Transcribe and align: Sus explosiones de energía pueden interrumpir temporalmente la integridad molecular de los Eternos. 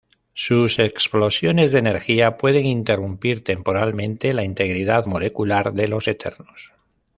Sus 0.33 0.79
explosiones 0.79 1.71
de 1.71 1.77
energía 1.77 2.35
pueden 2.37 2.65
interrumpir 2.65 3.43
temporalmente 3.43 4.33
la 4.33 4.43
integridad 4.43 5.05
molecular 5.05 5.73
de 5.73 5.87
los 5.89 6.07
Eternos. 6.07 6.73